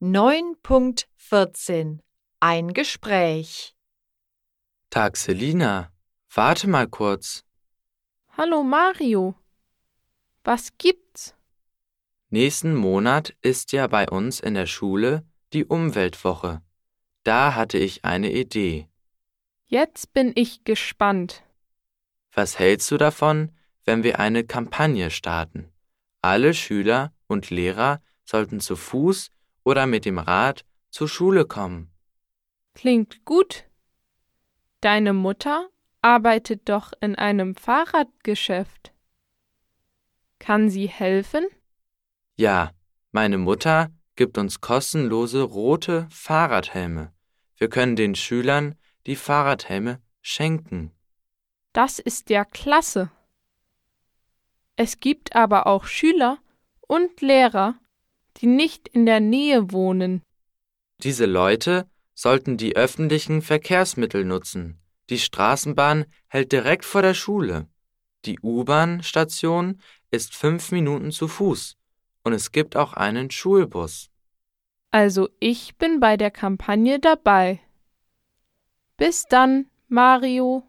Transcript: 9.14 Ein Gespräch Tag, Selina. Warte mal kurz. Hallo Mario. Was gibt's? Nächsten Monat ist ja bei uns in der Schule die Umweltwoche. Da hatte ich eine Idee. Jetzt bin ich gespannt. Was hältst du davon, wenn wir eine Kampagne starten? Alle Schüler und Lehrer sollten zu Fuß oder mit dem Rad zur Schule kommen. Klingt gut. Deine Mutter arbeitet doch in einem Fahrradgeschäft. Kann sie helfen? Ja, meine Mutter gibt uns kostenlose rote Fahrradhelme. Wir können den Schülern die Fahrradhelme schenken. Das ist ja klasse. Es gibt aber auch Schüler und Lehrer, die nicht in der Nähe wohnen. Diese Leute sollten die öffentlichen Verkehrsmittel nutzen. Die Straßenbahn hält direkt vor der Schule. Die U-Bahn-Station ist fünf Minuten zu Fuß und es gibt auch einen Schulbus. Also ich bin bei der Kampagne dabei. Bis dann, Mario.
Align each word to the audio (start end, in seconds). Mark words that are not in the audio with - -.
9.14 0.00 1.98
Ein 2.38 2.72
Gespräch 2.72 3.74
Tag, 4.90 5.16
Selina. 5.16 5.90
Warte 6.32 6.68
mal 6.68 6.86
kurz. 6.86 7.44
Hallo 8.36 8.62
Mario. 8.62 9.34
Was 10.44 10.78
gibt's? 10.78 11.34
Nächsten 12.30 12.76
Monat 12.76 13.34
ist 13.42 13.72
ja 13.72 13.88
bei 13.88 14.08
uns 14.08 14.38
in 14.38 14.54
der 14.54 14.66
Schule 14.66 15.26
die 15.52 15.64
Umweltwoche. 15.64 16.62
Da 17.24 17.56
hatte 17.56 17.78
ich 17.78 18.04
eine 18.04 18.30
Idee. 18.30 18.86
Jetzt 19.66 20.12
bin 20.12 20.30
ich 20.36 20.62
gespannt. 20.62 21.42
Was 22.30 22.60
hältst 22.60 22.88
du 22.92 22.98
davon, 22.98 23.50
wenn 23.84 24.04
wir 24.04 24.20
eine 24.20 24.44
Kampagne 24.44 25.10
starten? 25.10 25.72
Alle 26.22 26.54
Schüler 26.54 27.12
und 27.26 27.50
Lehrer 27.50 28.00
sollten 28.24 28.60
zu 28.60 28.76
Fuß 28.76 29.32
oder 29.68 29.86
mit 29.86 30.06
dem 30.06 30.18
Rad 30.18 30.64
zur 30.88 31.08
Schule 31.08 31.44
kommen. 31.44 31.92
Klingt 32.74 33.26
gut. 33.26 33.64
Deine 34.80 35.12
Mutter 35.12 35.68
arbeitet 36.00 36.70
doch 36.70 36.94
in 37.02 37.16
einem 37.16 37.54
Fahrradgeschäft. 37.54 38.94
Kann 40.38 40.70
sie 40.70 40.88
helfen? 40.88 41.46
Ja, 42.36 42.70
meine 43.12 43.36
Mutter 43.36 43.90
gibt 44.16 44.38
uns 44.38 44.62
kostenlose 44.62 45.42
rote 45.42 46.06
Fahrradhelme. 46.10 47.12
Wir 47.58 47.68
können 47.68 47.94
den 47.94 48.14
Schülern 48.14 48.74
die 49.04 49.16
Fahrradhelme 49.16 50.00
schenken. 50.22 50.92
Das 51.74 51.98
ist 51.98 52.30
ja 52.30 52.46
klasse. 52.46 53.10
Es 54.76 54.98
gibt 55.00 55.36
aber 55.36 55.66
auch 55.66 55.84
Schüler 55.84 56.38
und 56.86 57.20
Lehrer, 57.20 57.74
die 58.38 58.46
nicht 58.46 58.88
in 58.88 59.06
der 59.06 59.20
Nähe 59.20 59.72
wohnen. 59.72 60.22
Diese 61.02 61.26
Leute 61.26 61.88
sollten 62.14 62.56
die 62.56 62.76
öffentlichen 62.76 63.42
Verkehrsmittel 63.42 64.24
nutzen. 64.24 64.80
Die 65.10 65.18
Straßenbahn 65.18 66.06
hält 66.26 66.52
direkt 66.52 66.84
vor 66.84 67.02
der 67.02 67.14
Schule. 67.14 67.68
Die 68.24 68.38
U-Bahn-Station 68.40 69.80
ist 70.10 70.34
fünf 70.34 70.72
Minuten 70.72 71.12
zu 71.12 71.28
Fuß 71.28 71.76
und 72.24 72.32
es 72.32 72.52
gibt 72.52 72.76
auch 72.76 72.92
einen 72.92 73.30
Schulbus. 73.30 74.10
Also 74.90 75.28
ich 75.38 75.76
bin 75.76 76.00
bei 76.00 76.16
der 76.16 76.30
Kampagne 76.30 76.98
dabei. 76.98 77.60
Bis 78.96 79.24
dann, 79.24 79.66
Mario. 79.86 80.67